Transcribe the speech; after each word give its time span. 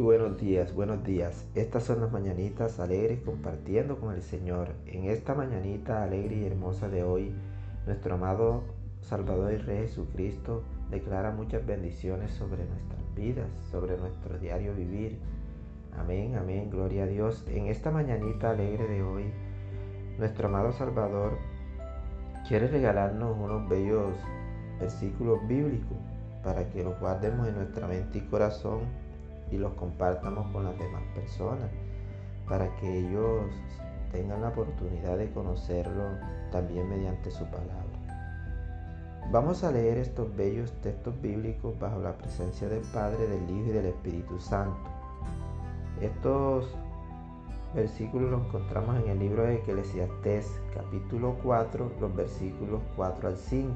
Buenos 0.00 0.38
días, 0.38 0.72
buenos 0.74 1.02
días. 1.02 1.44
Estas 1.56 1.82
son 1.82 2.00
las 2.00 2.12
mañanitas 2.12 2.78
alegres 2.78 3.20
compartiendo 3.20 3.98
con 3.98 4.14
el 4.14 4.22
Señor. 4.22 4.68
En 4.86 5.04
esta 5.04 5.34
mañanita 5.34 6.04
alegre 6.04 6.36
y 6.36 6.44
hermosa 6.46 6.88
de 6.88 7.02
hoy, 7.02 7.34
nuestro 7.84 8.14
amado 8.14 8.62
Salvador 9.00 9.52
y 9.52 9.56
Rey 9.56 9.88
Jesucristo 9.88 10.62
declara 10.88 11.32
muchas 11.32 11.66
bendiciones 11.66 12.30
sobre 12.30 12.64
nuestras 12.64 13.14
vidas, 13.16 13.48
sobre 13.72 13.96
nuestro 13.96 14.38
diario 14.38 14.72
vivir. 14.72 15.18
Amén, 15.98 16.36
amén, 16.36 16.70
gloria 16.70 17.02
a 17.02 17.06
Dios. 17.06 17.44
En 17.48 17.66
esta 17.66 17.90
mañanita 17.90 18.50
alegre 18.50 18.86
de 18.86 19.02
hoy, 19.02 19.24
nuestro 20.16 20.46
amado 20.46 20.70
Salvador 20.70 21.38
quiere 22.46 22.68
regalarnos 22.68 23.36
unos 23.36 23.68
bellos 23.68 24.14
versículos 24.78 25.40
bíblicos 25.48 25.98
para 26.44 26.68
que 26.68 26.84
los 26.84 26.98
guardemos 27.00 27.48
en 27.48 27.56
nuestra 27.56 27.88
mente 27.88 28.18
y 28.18 28.20
corazón 28.22 28.97
y 29.50 29.56
los 29.56 29.72
compartamos 29.74 30.46
con 30.52 30.64
las 30.64 30.78
demás 30.78 31.02
personas, 31.14 31.70
para 32.48 32.74
que 32.76 32.98
ellos 32.98 33.44
tengan 34.12 34.42
la 34.42 34.48
oportunidad 34.48 35.18
de 35.18 35.30
conocerlo 35.30 36.04
también 36.50 36.88
mediante 36.88 37.30
su 37.30 37.44
palabra. 37.44 37.84
Vamos 39.30 39.62
a 39.62 39.70
leer 39.70 39.98
estos 39.98 40.34
bellos 40.34 40.72
textos 40.80 41.20
bíblicos 41.20 41.78
bajo 41.78 42.00
la 42.00 42.16
presencia 42.16 42.68
del 42.68 42.82
Padre, 42.94 43.26
del 43.26 43.42
Hijo 43.50 43.68
y 43.68 43.72
del 43.72 43.86
Espíritu 43.86 44.40
Santo. 44.40 44.88
Estos 46.00 46.74
versículos 47.74 48.30
los 48.30 48.46
encontramos 48.46 48.96
en 48.96 49.10
el 49.10 49.18
libro 49.18 49.42
de 49.42 49.56
Eclesiastés, 49.56 50.58
capítulo 50.74 51.36
4, 51.42 51.92
los 52.00 52.16
versículos 52.16 52.80
4 52.96 53.28
al 53.28 53.36
5. 53.36 53.74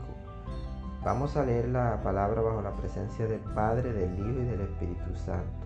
Vamos 1.04 1.36
a 1.36 1.44
leer 1.44 1.68
la 1.68 2.00
palabra 2.02 2.40
bajo 2.40 2.62
la 2.62 2.74
presencia 2.74 3.26
del 3.26 3.40
Padre, 3.40 3.92
del 3.92 4.14
Hijo 4.18 4.40
y 4.40 4.44
del 4.46 4.60
Espíritu 4.62 5.14
Santo 5.16 5.61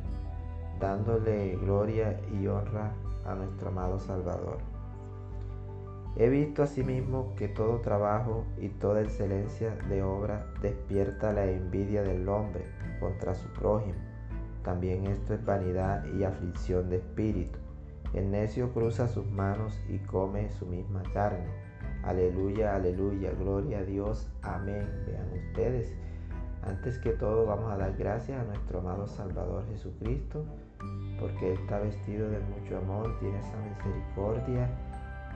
dándole 0.79 1.57
gloria 1.57 2.21
y 2.33 2.47
honra 2.47 2.93
a 3.25 3.35
nuestro 3.35 3.69
amado 3.69 3.99
Salvador. 3.99 4.59
He 6.17 6.29
visto 6.31 6.63
asimismo 6.63 7.35
que 7.37 7.49
todo 7.49 7.81
trabajo 7.81 8.47
y 8.59 8.69
toda 8.69 9.03
excelencia 9.03 9.77
de 9.89 10.03
obra 10.03 10.47
despierta 10.63 11.33
la 11.33 11.45
envidia 11.45 12.03
del 12.03 12.27
hombre 12.29 12.65
contra 13.01 13.35
su 13.35 13.49
prójimo. 13.49 13.99
También 14.63 15.07
esto 15.07 15.35
es 15.35 15.45
vanidad 15.45 16.05
y 16.07 16.25
aflicción 16.25 16.89
de 16.89 16.97
espíritu. 16.97 17.59
El 18.15 18.31
necio 18.31 18.73
cruza 18.73 19.09
sus 19.09 19.27
manos 19.27 19.79
y 19.89 19.99
come 19.99 20.51
su 20.51 20.65
misma 20.65 21.03
carne. 21.13 21.47
Aleluya, 22.03 22.75
aleluya, 22.75 23.33
gloria 23.33 23.81
a 23.81 23.83
Dios, 23.83 24.31
amén. 24.43 24.89
Vean 25.07 25.31
ustedes 25.49 25.95
antes 26.67 26.99
que 26.99 27.11
todo 27.11 27.47
vamos 27.47 27.71
a 27.71 27.77
dar 27.77 27.97
gracias 27.97 28.41
a 28.41 28.45
nuestro 28.45 28.81
amado 28.81 29.07
Salvador 29.07 29.67
Jesucristo, 29.69 30.45
porque 31.21 31.55
está 31.55 31.79
vestido 31.79 32.29
de 32.29 32.41
mucho 32.41 32.79
amor, 32.79 33.19
tiene 33.21 33.39
esa 33.39 33.57
misericordia 33.59 34.69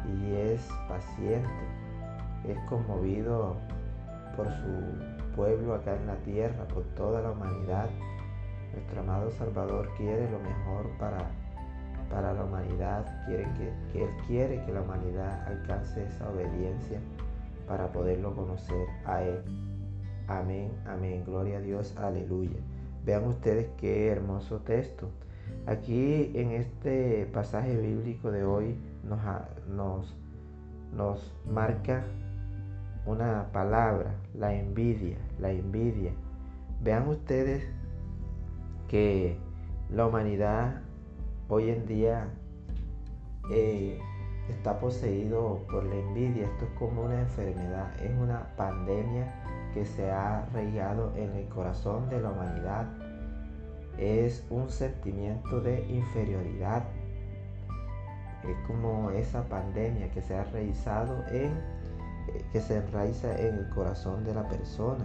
y 0.06 0.34
es 0.34 0.68
paciente, 0.88 1.48
es 2.46 2.58
conmovido 2.68 3.56
por 4.36 4.46
su 4.46 5.36
pueblo 5.36 5.74
acá 5.74 5.96
en 5.96 6.06
la 6.06 6.16
tierra, 6.16 6.64
por 6.68 6.84
toda 6.94 7.22
la 7.22 7.30
humanidad. 7.30 7.88
Nuestro 8.72 9.00
amado 9.00 9.30
Salvador 9.32 9.90
quiere 9.96 10.30
lo 10.30 10.38
mejor 10.38 10.90
para, 10.98 11.30
para 12.10 12.32
la 12.32 12.44
humanidad, 12.44 13.04
quiere 13.26 13.44
que, 13.54 13.72
que 13.92 14.04
Él 14.04 14.10
quiere 14.26 14.64
que 14.64 14.72
la 14.72 14.82
humanidad 14.82 15.46
alcance 15.48 16.04
esa 16.04 16.28
obediencia 16.30 17.00
para 17.66 17.90
poderlo 17.92 18.34
conocer 18.34 18.86
a 19.04 19.22
Él. 19.22 19.42
Amén, 20.28 20.70
amén. 20.86 21.24
Gloria 21.24 21.58
a 21.58 21.60
Dios, 21.60 21.96
aleluya. 21.96 22.60
Vean 23.04 23.26
ustedes 23.26 23.68
qué 23.78 24.08
hermoso 24.08 24.58
texto. 24.60 25.08
Aquí 25.66 26.32
en 26.34 26.52
este 26.52 27.26
pasaje 27.32 27.76
bíblico 27.76 28.30
de 28.30 28.44
hoy 28.44 28.76
nos, 29.68 30.14
nos, 30.92 31.32
marca 31.50 32.04
una 33.06 33.50
palabra, 33.52 34.14
la 34.34 34.54
envidia, 34.54 35.18
la 35.38 35.50
envidia. 35.50 36.12
Vean 36.82 37.08
ustedes 37.08 37.64
que 38.88 39.36
la 39.90 40.06
humanidad 40.06 40.80
hoy 41.48 41.70
en 41.70 41.86
día 41.86 42.28
eh, 43.52 43.98
está 44.48 44.78
poseído 44.78 45.60
por 45.70 45.84
la 45.84 45.94
envidia. 45.94 46.46
Esto 46.46 46.64
es 46.64 46.70
como 46.78 47.04
una 47.04 47.20
enfermedad, 47.20 47.90
es 48.02 48.10
una 48.18 48.54
pandemia 48.56 49.32
que 49.72 49.84
se 49.84 50.10
ha 50.10 50.44
arraigado 50.44 51.12
en 51.16 51.30
el 51.36 51.48
corazón 51.48 52.08
de 52.08 52.20
la 52.20 52.30
humanidad. 52.30 52.86
Es 54.00 54.44
un 54.50 54.70
sentimiento 54.70 55.60
de 55.60 55.86
inferioridad. 55.88 56.84
Es 58.42 58.56
como 58.66 59.10
esa 59.10 59.44
pandemia 59.44 60.10
que 60.10 60.22
se 60.22 60.34
ha 60.34 60.44
realizado 60.44 61.22
en 61.30 61.52
eh, 62.28 62.44
que 62.52 62.60
se 62.60 62.78
enraiza 62.78 63.38
en 63.38 63.54
el 63.56 63.68
corazón 63.70 64.24
de 64.24 64.34
la 64.34 64.48
persona. 64.48 65.04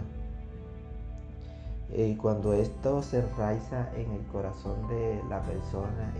Y 1.94 2.16
cuando 2.16 2.52
esto 2.52 3.02
se 3.02 3.20
enraiza 3.20 3.88
en 3.94 4.10
el 4.10 4.22
corazón 4.32 4.88
de 4.88 5.22
la 5.28 5.40
persona 5.42 6.12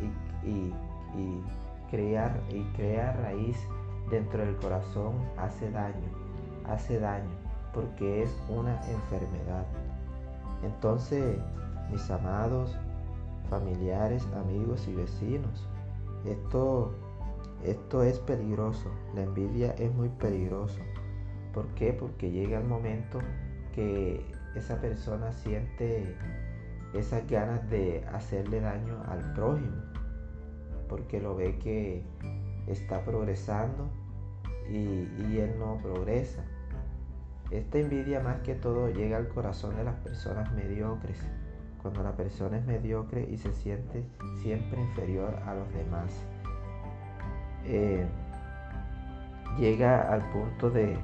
y, 0.45 0.49
y, 0.49 0.75
y, 1.19 1.45
crear, 1.91 2.39
y 2.51 2.63
crea 2.77 3.13
raíz 3.15 3.57
dentro 4.11 4.45
del 4.45 4.57
corazón, 4.57 5.15
hace 5.37 5.71
daño, 5.71 6.09
hace 6.67 7.01
daño 7.01 7.47
porque 7.77 8.23
es 8.23 8.35
una 8.49 8.81
enfermedad. 8.89 9.67
Entonces, 10.65 11.37
mis 11.91 12.11
amados 12.11 12.77
familiares, 13.49 14.27
amigos 14.35 14.87
y 14.89 14.95
vecinos, 14.95 15.69
esto, 16.25 16.95
esto 17.65 18.03
es 18.03 18.19
peligroso. 18.21 18.91
La 19.15 19.23
envidia 19.23 19.73
es 19.79 19.93
muy 19.95 20.09
peligroso. 20.09 20.81
¿Por 21.53 21.67
qué? 21.75 21.93
Porque 21.93 22.31
llega 22.31 22.59
el 22.59 22.67
momento 22.67 23.19
que 23.75 24.25
esa 24.55 24.81
persona 24.81 25.33
siente 25.33 26.17
esas 26.95 27.27
ganas 27.29 27.69
de 27.71 28.05
hacerle 28.13 28.61
daño 28.61 29.03
al 29.09 29.33
prójimo, 29.35 29.83
porque 30.89 31.21
lo 31.21 31.37
ve 31.37 31.59
que 31.59 32.05
está 32.67 33.05
progresando 33.05 33.89
y, 34.69 35.09
y 35.29 35.39
él 35.41 35.59
no 35.59 35.79
progresa. 35.83 36.43
Esta 37.51 37.79
envidia 37.79 38.21
más 38.21 38.41
que 38.41 38.55
todo 38.55 38.89
llega 38.89 39.19
al 39.19 39.29
corazón 39.29 39.77
de 39.77 39.85
las 39.85 39.95
personas 39.97 40.53
mediocres, 40.53 41.19
cuando 41.87 42.03
la 42.03 42.17
persona 42.17 42.59
es 42.59 42.67
mediocre 42.67 43.29
y 43.31 43.37
se 43.37 43.53
siente 43.53 44.03
siempre 44.43 44.81
inferior 44.81 45.37
a 45.47 45.55
los 45.55 45.73
demás. 45.73 46.13
Eh, 47.65 48.05
llega 49.57 50.13
al 50.13 50.29
punto 50.33 50.69
de, 50.69 50.97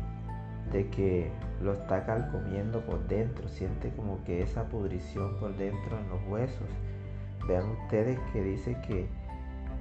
de 0.72 0.88
que 0.88 1.30
lo 1.62 1.74
está 1.74 2.04
calcomiendo 2.04 2.80
por 2.80 3.06
dentro, 3.06 3.48
siente 3.48 3.90
como 3.90 4.24
que 4.24 4.42
esa 4.42 4.64
pudrición 4.64 5.38
por 5.38 5.56
dentro 5.56 5.98
en 5.98 6.08
los 6.08 6.20
huesos. 6.28 6.68
Vean 7.46 7.70
ustedes 7.82 8.18
que 8.32 8.42
dice 8.42 8.76
que 8.86 9.06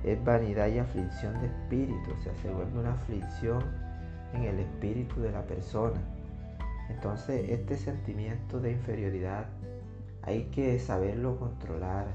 es 0.04 0.24
vanidad 0.24 0.68
y 0.68 0.78
aflicción 0.78 1.40
de 1.42 1.48
espíritu, 1.48 2.12
o 2.12 2.22
sea, 2.22 2.36
se 2.36 2.52
vuelve 2.52 2.80
una 2.80 2.94
aflicción 2.94 3.64
en 4.34 4.44
el 4.44 4.60
espíritu 4.60 5.20
de 5.20 5.32
la 5.32 5.42
persona. 5.42 6.00
Entonces 6.90 7.50
este 7.50 7.76
sentimiento 7.76 8.60
de 8.60 8.74
inferioridad 8.74 9.46
hay 10.24 10.44
que 10.46 10.80
saberlo 10.80 11.38
controlar, 11.38 12.08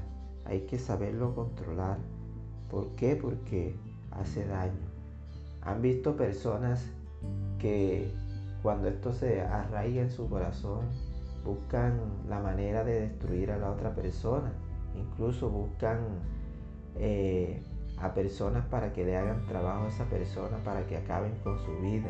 hay 0.45 0.61
que 0.61 0.79
saberlo 0.79 1.35
controlar. 1.35 1.97
¿Por 2.69 2.95
qué? 2.95 3.15
Porque 3.15 3.75
hace 4.11 4.45
daño. 4.45 4.87
Han 5.61 5.81
visto 5.81 6.15
personas 6.15 6.85
que 7.59 8.11
cuando 8.63 8.87
esto 8.87 9.13
se 9.13 9.41
arraiga 9.41 10.01
en 10.01 10.11
su 10.11 10.29
corazón, 10.29 10.85
buscan 11.43 11.99
la 12.29 12.39
manera 12.39 12.83
de 12.83 13.01
destruir 13.01 13.51
a 13.51 13.57
la 13.57 13.71
otra 13.71 13.93
persona. 13.93 14.51
Incluso 14.95 15.49
buscan 15.49 15.99
eh, 16.95 17.61
a 17.97 18.13
personas 18.13 18.65
para 18.65 18.93
que 18.93 19.05
le 19.05 19.17
hagan 19.17 19.45
trabajo 19.47 19.85
a 19.85 19.87
esa 19.89 20.05
persona, 20.05 20.57
para 20.63 20.85
que 20.87 20.97
acaben 20.97 21.33
con 21.43 21.57
su 21.59 21.77
vida. 21.81 22.09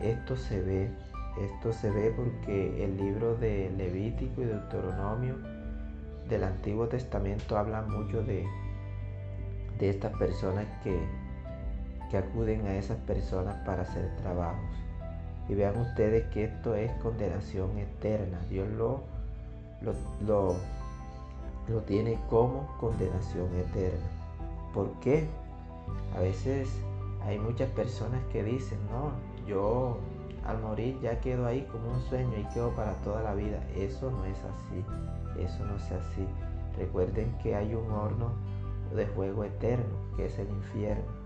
Esto 0.00 0.36
se 0.36 0.60
ve 0.60 0.90
esto 1.40 1.72
se 1.72 1.90
ve 1.90 2.12
porque 2.14 2.84
el 2.84 2.96
libro 2.96 3.34
de 3.36 3.70
Levítico 3.76 4.42
y 4.42 4.44
Deuteronomio 4.44 5.36
del 6.28 6.44
Antiguo 6.44 6.86
Testamento 6.86 7.58
habla 7.58 7.82
mucho 7.82 8.22
de, 8.22 8.46
de 9.78 9.90
estas 9.90 10.16
personas 10.16 10.66
que, 10.82 10.96
que 12.10 12.18
acuden 12.18 12.66
a 12.66 12.76
esas 12.76 12.98
personas 12.98 13.56
para 13.66 13.82
hacer 13.82 14.14
trabajos. 14.16 14.76
Y 15.48 15.54
vean 15.54 15.76
ustedes 15.78 16.24
que 16.28 16.44
esto 16.44 16.74
es 16.74 16.90
condenación 17.02 17.76
eterna. 17.78 18.38
Dios 18.48 18.68
lo, 18.70 19.02
lo, 20.24 20.54
lo, 21.68 21.80
tiene 21.82 22.18
como 22.30 22.66
condenación 22.78 23.48
eterna. 23.56 24.06
¿Por 24.72 24.90
qué? 25.00 25.26
A 26.16 26.20
veces 26.20 26.68
hay 27.26 27.38
muchas 27.38 27.68
personas 27.70 28.22
que 28.32 28.42
dicen, 28.42 28.78
no, 28.90 29.12
yo 29.46 29.98
al 30.46 30.60
morir 30.60 30.98
ya 31.00 31.20
quedo 31.20 31.46
ahí 31.46 31.62
como 31.72 31.90
un 31.90 32.00
sueño 32.02 32.36
y 32.38 32.44
quedo 32.52 32.70
para 32.74 32.94
toda 33.02 33.22
la 33.22 33.34
vida. 33.34 33.60
Eso 33.74 34.10
no 34.10 34.24
es 34.24 34.38
así, 34.38 34.84
eso 35.38 35.64
no 35.64 35.76
es 35.76 35.92
así. 35.92 36.26
Recuerden 36.76 37.36
que 37.42 37.54
hay 37.54 37.74
un 37.74 37.90
horno 37.90 38.32
de 38.94 39.06
fuego 39.06 39.44
eterno, 39.44 39.96
que 40.16 40.26
es 40.26 40.38
el 40.38 40.48
infierno. 40.50 41.24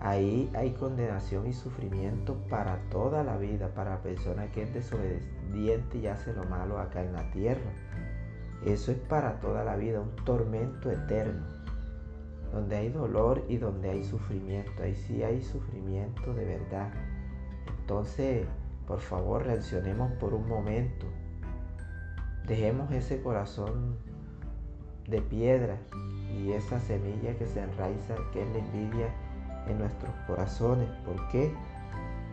Ahí 0.00 0.48
hay 0.54 0.70
condenación 0.72 1.46
y 1.48 1.52
sufrimiento 1.52 2.36
para 2.48 2.78
toda 2.88 3.24
la 3.24 3.36
vida, 3.36 3.68
para 3.74 3.90
la 3.90 4.02
persona 4.02 4.48
que 4.52 4.62
es 4.62 4.72
desobediente 4.72 5.98
y 5.98 6.06
hace 6.06 6.32
lo 6.32 6.44
malo 6.44 6.78
acá 6.78 7.02
en 7.02 7.12
la 7.12 7.28
tierra. 7.32 7.72
Eso 8.64 8.92
es 8.92 8.98
para 8.98 9.40
toda 9.40 9.64
la 9.64 9.76
vida, 9.76 10.00
un 10.00 10.14
tormento 10.24 10.90
eterno, 10.90 11.44
donde 12.52 12.76
hay 12.76 12.88
dolor 12.90 13.44
y 13.48 13.56
donde 13.56 13.90
hay 13.90 14.04
sufrimiento. 14.04 14.82
Ahí 14.82 14.94
sí 14.94 15.22
hay 15.22 15.42
sufrimiento 15.42 16.32
de 16.32 16.44
verdad. 16.44 16.92
Entonces, 17.88 18.46
por 18.86 19.00
favor, 19.00 19.46
reaccionemos 19.46 20.12
por 20.20 20.34
un 20.34 20.46
momento. 20.46 21.06
Dejemos 22.46 22.92
ese 22.92 23.22
corazón 23.22 23.96
de 25.06 25.22
piedra 25.22 25.78
y 26.36 26.52
esa 26.52 26.80
semilla 26.80 27.34
que 27.38 27.46
se 27.46 27.62
enraiza, 27.62 28.14
que 28.34 28.42
es 28.42 28.48
la 28.50 28.58
envidia 28.58 29.08
en 29.68 29.78
nuestros 29.78 30.14
corazones. 30.26 30.86
¿Por 31.06 31.28
qué? 31.28 31.50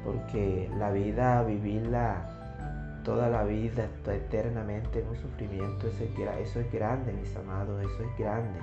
Porque 0.04 0.70
la 0.78 0.92
vida, 0.92 1.42
vivirla 1.44 3.00
toda 3.06 3.30
la 3.30 3.46
vida, 3.46 3.88
eternamente 4.08 5.00
en 5.00 5.08
un 5.08 5.16
sufrimiento, 5.16 5.88
eso 5.88 6.04
es, 6.04 6.10
eso 6.50 6.60
es 6.60 6.70
grande, 6.74 7.14
mis 7.14 7.34
amados, 7.38 7.82
eso 7.82 8.04
es 8.04 8.18
grande. 8.20 8.60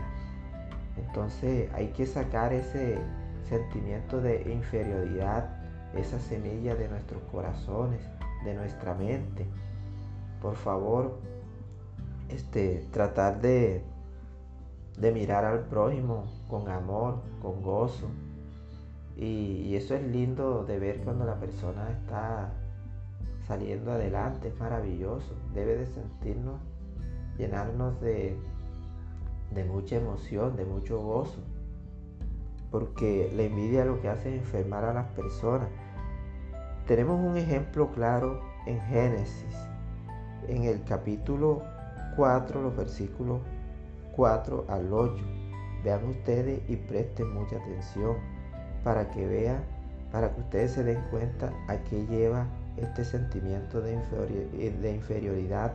Entonces 0.99 1.73
hay 1.73 1.89
que 1.89 2.05
sacar 2.05 2.53
ese 2.53 2.99
sentimiento 3.49 4.21
de 4.21 4.43
inferioridad, 4.53 5.62
esa 5.97 6.19
semilla 6.19 6.75
de 6.75 6.89
nuestros 6.89 7.23
corazones, 7.31 8.01
de 8.45 8.55
nuestra 8.55 8.95
mente. 8.95 9.47
Por 10.41 10.57
favor, 10.57 11.19
este, 12.29 12.87
tratar 12.91 13.41
de 13.41 13.85
de 14.97 15.13
mirar 15.13 15.45
al 15.45 15.61
prójimo 15.65 16.25
con 16.49 16.69
amor, 16.69 17.23
con 17.41 17.63
gozo. 17.63 18.09
Y, 19.17 19.75
eso 19.75 19.95
es 19.95 20.03
lindo 20.03 20.65
de 20.65 20.79
ver 20.79 21.01
cuando 21.03 21.25
la 21.25 21.39
persona 21.39 21.91
está 21.91 22.53
saliendo 23.47 23.93
adelante, 23.93 24.49
es 24.49 24.59
maravilloso. 24.59 25.35
Debe 25.55 25.77
de 25.77 25.87
sentirnos, 25.87 26.61
llenarnos 27.39 28.01
de, 28.01 28.37
de 29.51 29.65
mucha 29.65 29.97
emoción, 29.97 30.57
de 30.57 30.65
mucho 30.65 31.01
gozo. 31.01 31.41
Porque 32.71 33.31
la 33.35 33.43
envidia 33.43 33.85
lo 33.85 34.01
que 34.01 34.09
hace 34.09 34.37
es 34.37 34.43
enfermar 34.43 34.85
a 34.85 34.95
las 34.95 35.09
personas. 35.11 35.69
Tenemos 36.87 37.21
un 37.21 37.37
ejemplo 37.37 37.93
claro 37.93 38.41
en 38.67 38.81
Génesis, 38.83 39.57
en 40.49 40.65
el 40.65 40.83
capítulo 40.83 41.63
4, 42.17 42.61
los 42.61 42.77
versículos 42.77 43.41
4 44.17 44.65
al 44.69 44.93
8. 44.93 45.15
Vean 45.85 46.05
ustedes 46.09 46.61
y 46.69 46.75
presten 46.75 47.33
mucha 47.35 47.57
atención 47.57 48.17
para 48.83 49.09
que 49.11 49.25
vean, 49.25 49.63
para 50.11 50.35
que 50.35 50.41
ustedes 50.41 50.73
se 50.73 50.83
den 50.83 51.01
cuenta 51.13 51.53
a 51.69 51.77
qué 51.85 52.05
lleva 52.07 52.47
este 52.77 53.05
sentimiento 53.05 53.81
de, 53.81 53.97
de 54.81 54.93
inferioridad, 54.93 55.75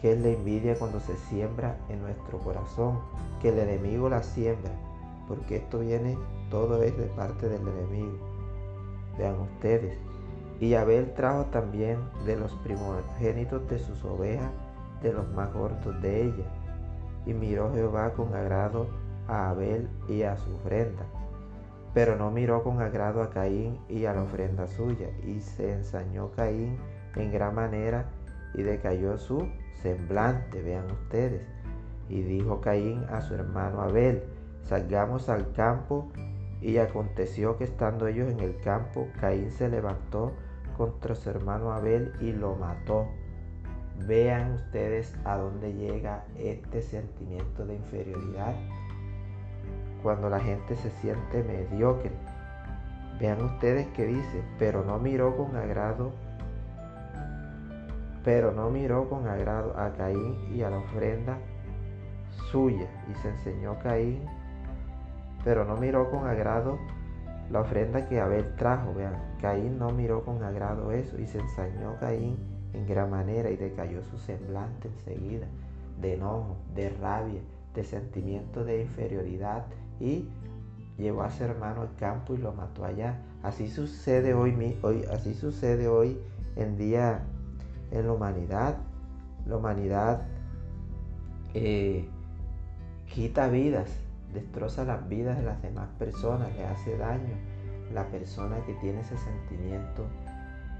que 0.00 0.14
es 0.14 0.20
la 0.20 0.28
envidia 0.28 0.76
cuando 0.76 1.00
se 1.00 1.14
siembra 1.28 1.76
en 1.90 2.00
nuestro 2.00 2.38
corazón, 2.38 3.00
que 3.42 3.50
el 3.50 3.58
enemigo 3.58 4.08
la 4.08 4.22
siembra, 4.22 4.72
porque 5.28 5.56
esto 5.56 5.80
viene, 5.80 6.16
todo 6.50 6.82
es 6.82 6.96
de 6.96 7.04
parte 7.04 7.50
del 7.50 7.60
enemigo. 7.68 8.29
Vean 9.20 9.38
ustedes. 9.38 9.98
Y 10.58 10.74
Abel 10.74 11.12
trajo 11.14 11.44
también 11.46 11.98
de 12.24 12.36
los 12.36 12.54
primogénitos 12.56 13.68
de 13.68 13.78
sus 13.78 14.04
ovejas, 14.04 14.50
de 15.02 15.12
los 15.12 15.28
más 15.32 15.52
gordos 15.52 16.00
de 16.02 16.24
ellas 16.24 16.46
y 17.26 17.34
miró 17.34 17.72
Jehová 17.72 18.12
con 18.14 18.34
agrado 18.34 18.88
a 19.28 19.50
Abel 19.50 19.88
y 20.08 20.22
a 20.22 20.36
su 20.36 20.54
ofrenda. 20.54 21.04
Pero 21.92 22.16
no 22.16 22.30
miró 22.30 22.62
con 22.62 22.80
agrado 22.80 23.22
a 23.22 23.30
Caín 23.30 23.78
y 23.88 24.04
a 24.04 24.14
la 24.14 24.22
ofrenda 24.22 24.66
suya. 24.66 25.08
Y 25.24 25.40
se 25.40 25.72
ensañó 25.72 26.30
Caín 26.32 26.78
en 27.16 27.32
gran 27.32 27.54
manera 27.54 28.06
y 28.54 28.62
decayó 28.62 29.18
su 29.18 29.48
semblante, 29.82 30.62
vean 30.62 30.90
ustedes. 30.90 31.46
Y 32.08 32.22
dijo 32.22 32.60
Caín 32.60 33.04
a 33.10 33.20
su 33.20 33.34
hermano 33.34 33.82
Abel, 33.82 34.22
salgamos 34.62 35.28
al 35.28 35.52
campo. 35.52 36.10
Y 36.60 36.76
aconteció 36.76 37.56
que 37.56 37.64
estando 37.64 38.06
ellos 38.06 38.30
en 38.30 38.40
el 38.40 38.56
campo, 38.58 39.08
Caín 39.20 39.50
se 39.50 39.68
levantó 39.68 40.32
contra 40.76 41.14
su 41.14 41.30
hermano 41.30 41.72
Abel 41.72 42.12
y 42.20 42.32
lo 42.32 42.54
mató. 42.54 43.08
Vean 44.06 44.52
ustedes 44.52 45.14
a 45.24 45.36
dónde 45.36 45.72
llega 45.74 46.24
este 46.38 46.82
sentimiento 46.82 47.66
de 47.66 47.76
inferioridad. 47.76 48.54
Cuando 50.02 50.30
la 50.30 50.40
gente 50.40 50.74
se 50.76 50.90
siente 50.90 51.42
mediocre. 51.42 52.12
Vean 53.18 53.42
ustedes 53.44 53.86
que 53.88 54.06
dice, 54.06 54.42
pero 54.58 54.82
no 54.82 54.98
miró 54.98 55.36
con 55.36 55.54
agrado, 55.54 56.12
pero 58.24 58.52
no 58.52 58.70
miró 58.70 59.08
con 59.10 59.28
agrado 59.28 59.78
a 59.78 59.92
Caín 59.92 60.54
y 60.54 60.62
a 60.62 60.70
la 60.70 60.78
ofrenda 60.78 61.38
suya. 62.50 62.88
Y 63.10 63.14
se 63.16 63.28
enseñó 63.28 63.78
Caín, 63.80 64.24
pero 65.44 65.64
no 65.64 65.76
miró 65.76 66.10
con 66.10 66.26
agrado 66.26 66.78
la 67.50 67.60
ofrenda 67.60 68.08
que 68.08 68.20
Abel 68.20 68.54
trajo. 68.56 68.94
Vean, 68.94 69.14
Caín 69.40 69.78
no 69.78 69.90
miró 69.90 70.24
con 70.24 70.42
agrado 70.42 70.92
eso 70.92 71.18
y 71.18 71.26
se 71.26 71.40
ensañó 71.40 71.96
Caín 71.98 72.38
en 72.72 72.86
gran 72.86 73.10
manera 73.10 73.50
y 73.50 73.56
decayó 73.56 74.02
su 74.04 74.18
semblante 74.18 74.88
enseguida, 74.88 75.46
de 76.00 76.14
enojo, 76.14 76.56
de 76.74 76.90
rabia, 76.90 77.40
de 77.74 77.84
sentimiento 77.84 78.64
de 78.64 78.82
inferioridad 78.82 79.66
y 79.98 80.28
llevó 80.98 81.22
a 81.22 81.30
su 81.30 81.44
hermano 81.44 81.82
al 81.82 81.94
campo 81.96 82.34
y 82.34 82.38
lo 82.38 82.52
mató 82.52 82.84
allá. 82.84 83.18
Así 83.42 83.68
sucede 83.68 84.34
hoy, 84.34 84.78
hoy 84.82 85.04
así 85.10 85.34
sucede 85.34 85.88
hoy 85.88 86.18
en 86.56 86.76
día 86.76 87.22
en 87.90 88.06
la 88.06 88.12
humanidad. 88.12 88.76
La 89.46 89.56
humanidad 89.56 90.22
eh, 91.54 92.08
quita 93.06 93.48
vidas, 93.48 93.90
destroza 94.32 94.84
las 94.84 95.08
vidas 95.08 95.36
de 95.38 95.44
las 95.44 95.60
demás 95.62 95.88
personas, 95.98 96.54
le 96.54 96.64
hace 96.64 96.96
daño. 96.96 97.34
La 97.92 98.06
persona 98.06 98.56
que 98.66 98.74
tiene 98.74 99.00
ese 99.00 99.16
sentimiento 99.18 100.06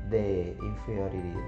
de 0.08 0.56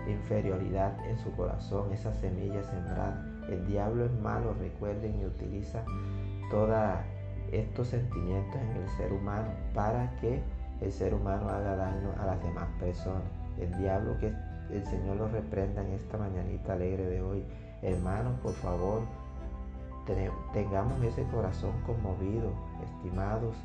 inferioridad 0.06 0.96
en 1.06 1.19
su 1.19 1.32
corazón, 1.32 1.93
esa 1.93 2.12
semilla 2.15 2.62
sembrada. 2.62 3.24
El 3.48 3.67
diablo 3.67 4.05
es 4.06 4.12
malo, 4.12 4.55
recuerden, 4.58 5.20
y 5.20 5.24
utiliza 5.24 5.84
todos 6.50 6.96
estos 7.50 7.88
sentimientos 7.88 8.60
en 8.60 8.82
el 8.82 8.88
ser 8.91 9.12
humano 9.12 9.48
para 9.74 10.10
que 10.20 10.43
el 10.81 10.93
ser 10.93 11.15
humano 11.15 11.48
haga 11.48 11.77
daño 11.77 12.12
a 12.19 12.27
las 12.27 12.43
demás 12.43 12.69
personas. 12.81 13.22
El 13.58 13.77
diablo 13.79 14.19
que 14.19 14.32
el 14.70 14.84
Señor 14.86 15.17
lo 15.17 15.29
reprenda 15.29 15.82
en 15.82 15.93
esta 15.93 16.17
mañanita 16.17 16.72
alegre 16.72 17.05
de 17.06 17.22
hoy. 17.22 17.44
Hermanos, 17.82 18.38
por 18.41 18.55
favor, 18.55 19.03
tengamos 20.53 21.03
ese 21.03 21.25
corazón 21.25 21.73
conmovido, 21.87 22.51
estimados, 22.82 23.56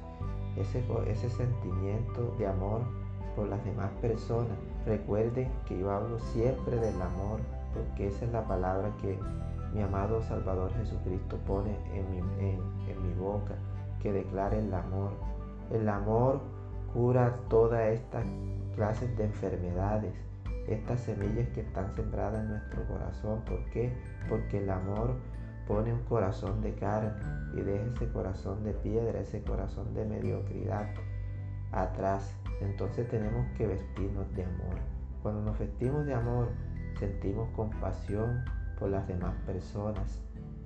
ese, 0.55 0.83
ese 1.07 1.29
sentimiento 1.29 2.35
de 2.37 2.47
amor 2.47 2.81
por 3.35 3.47
las 3.47 3.63
demás 3.63 3.91
personas. 4.01 4.57
Recuerden 4.85 5.49
que 5.65 5.77
yo 5.77 5.91
hablo 5.91 6.19
siempre 6.19 6.77
del 6.77 7.01
amor, 7.01 7.39
porque 7.73 8.07
esa 8.07 8.25
es 8.25 8.31
la 8.31 8.47
palabra 8.47 8.91
que 9.01 9.17
mi 9.73 9.81
amado 9.81 10.21
Salvador 10.23 10.71
Jesucristo 10.73 11.37
pone 11.45 11.77
en 11.93 12.09
mi, 12.09 12.17
en, 12.49 13.03
mi 13.03 13.13
boca, 13.13 13.55
que 14.01 14.11
declare 14.11 14.59
el 14.59 14.73
amor. 14.73 15.11
El 15.71 15.87
amor 15.89 16.41
cura 16.93 17.37
todas 17.49 17.87
estas 17.89 18.25
clases 18.75 19.15
de 19.17 19.25
enfermedades, 19.25 20.13
estas 20.67 21.01
semillas 21.01 21.47
que 21.49 21.61
están 21.61 21.93
sembradas 21.93 22.39
en 22.39 22.49
nuestro 22.49 22.87
corazón. 22.87 23.41
¿Por 23.45 23.63
qué? 23.71 23.93
Porque 24.29 24.59
el 24.59 24.69
amor 24.69 25.15
pone 25.67 25.93
un 25.93 26.03
corazón 26.03 26.61
de 26.61 26.73
carne 26.75 27.11
y 27.53 27.61
deja 27.61 27.85
ese 27.85 28.07
corazón 28.11 28.63
de 28.63 28.73
piedra, 28.73 29.19
ese 29.19 29.41
corazón 29.43 29.93
de 29.93 30.05
mediocridad 30.05 30.87
atrás. 31.71 32.35
Entonces 32.61 33.07
tenemos 33.09 33.45
que 33.57 33.67
vestirnos 33.67 34.33
de 34.35 34.43
amor. 34.43 34.77
Cuando 35.21 35.41
nos 35.41 35.59
vestimos 35.59 36.05
de 36.05 36.13
amor, 36.13 36.49
sentimos 36.99 37.49
compasión 37.55 38.43
por 38.79 38.89
las 38.89 39.07
demás 39.07 39.33
personas. 39.45 40.21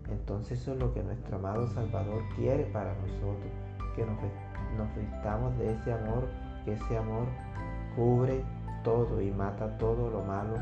Entonces 0.09 0.59
eso 0.59 0.73
es 0.73 0.79
lo 0.79 0.93
que 0.93 1.03
nuestro 1.03 1.37
amado 1.37 1.67
Salvador 1.67 2.21
quiere 2.35 2.65
para 2.65 2.93
nosotros, 2.95 3.51
que 3.95 4.05
nos, 4.05 4.17
nos 4.77 4.95
vistamos 4.95 5.57
de 5.57 5.73
ese 5.73 5.93
amor, 5.93 6.27
que 6.65 6.73
ese 6.73 6.97
amor 6.97 7.27
cubre 7.95 8.43
todo 8.83 9.21
y 9.21 9.31
mata 9.31 9.77
todo 9.77 10.09
lo 10.09 10.21
malo 10.23 10.55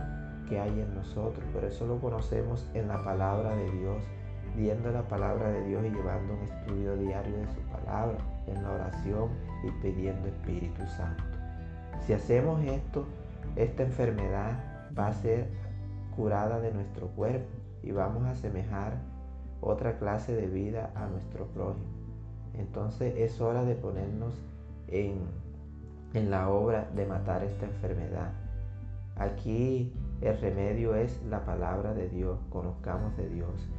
que 0.48 0.60
hay 0.60 0.80
en 0.80 0.94
nosotros. 0.96 1.44
Pero 1.54 1.68
eso 1.68 1.86
lo 1.88 2.00
conocemos 2.00 2.70
en 2.74 2.88
la 2.88 3.04
palabra 3.04 3.56
de 3.56 3.70
Dios, 3.72 4.04
viendo 4.60 4.92
la 4.92 5.04
palabra 5.04 5.50
de 5.52 5.64
Dios 5.64 5.86
y 5.86 5.90
llevando 5.90 6.34
un 6.34 6.42
estudio 6.42 6.98
diario 6.98 7.38
de 7.38 7.48
su 7.48 7.62
palabra, 7.72 8.18
en 8.46 8.62
la 8.62 8.72
oración 8.72 9.30
y 9.64 9.72
pidiendo 9.82 10.28
Espíritu 10.28 10.86
Santo. 10.98 11.24
Si 12.06 12.12
hacemos 12.12 12.62
esto, 12.66 13.06
esta 13.56 13.84
enfermedad 13.84 14.60
va 14.98 15.08
a 15.08 15.14
ser 15.14 15.48
curada 16.14 16.60
de 16.60 16.74
nuestro 16.74 17.08
cuerpo 17.08 17.48
y 17.84 17.92
vamos 17.92 18.26
a 18.26 18.32
asemejar 18.32 18.98
otra 19.62 19.98
clase 19.98 20.36
de 20.36 20.48
vida 20.48 20.92
a 20.94 21.08
nuestro 21.08 21.46
prójimo. 21.48 21.86
Entonces 22.58 23.14
es 23.18 23.40
hora 23.40 23.64
de 23.64 23.76
ponernos 23.76 24.34
en, 24.88 25.20
en 26.14 26.30
la 26.30 26.50
obra 26.50 26.90
de 26.96 27.06
matar 27.06 27.46
esta 27.46 27.66
enfermedad. 27.66 28.34
Aquí 29.16 29.94
el 30.20 30.38
remedio 30.42 30.96
es 30.96 31.24
la 31.24 31.46
palabra 31.46 31.94
de 31.94 32.10
Dios, 32.10 32.40
conozcamos 32.50 33.16
de 33.16 33.30
Dios. 33.30 33.70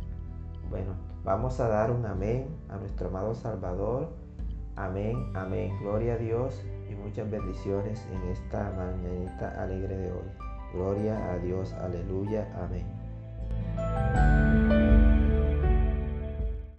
Bueno, 0.71 0.95
vamos 1.25 1.59
a 1.59 1.69
dar 1.69 1.91
un 1.91 2.07
amén 2.07 2.47
a 2.69 2.77
nuestro 2.77 3.09
amado 3.09 3.35
Salvador. 3.35 4.09
Amén, 4.77 5.33
amén. 5.35 5.77
Gloria 5.81 6.15
a 6.15 6.17
Dios 6.17 6.65
y 6.89 6.95
muchas 6.95 7.29
bendiciones 7.29 8.07
en 8.13 8.23
esta 8.31 8.73
mañanita 8.77 9.61
alegre 9.61 9.97
de 9.97 10.13
hoy. 10.13 10.31
Gloria 10.73 11.33
a 11.33 11.39
Dios, 11.39 11.73
aleluya, 11.73 12.47
amén. 12.63 12.87